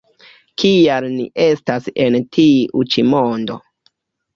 Kial 0.61 1.05
ni 1.19 1.27
estas 1.45 1.93
en 2.07 2.21
tiu 2.41 2.87
ĉi 2.93 3.09
mondo? 3.15 3.65